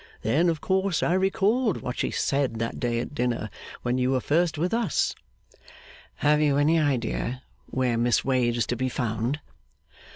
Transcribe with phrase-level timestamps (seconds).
[0.23, 3.51] Then, of course, I recalled what she said that day at dinner
[3.83, 5.13] when you were first with us.'
[6.15, 9.41] 'Have you any idea where Miss Wade is to be found?